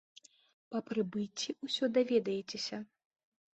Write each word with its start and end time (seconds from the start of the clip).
Па 0.75 0.79
прыбыцці 0.87 1.55
ўсё 1.67 1.85
даведаецеся. 2.01 2.83